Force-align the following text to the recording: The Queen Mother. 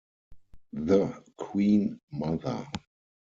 The 0.87 1.21
Queen 1.37 2.01
Mother. 2.11 2.65